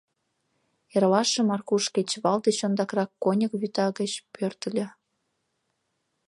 Эрлашым 0.95 1.47
Аркуш 1.55 1.83
кечывал 1.95 2.37
деч 2.45 2.57
ондакрак 2.67 3.11
коньык 3.23 3.51
вӱта 3.61 3.87
гыч 3.99 4.11
пӧртыльӧ. 4.33 4.87